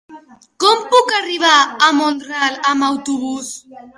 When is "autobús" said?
2.91-3.55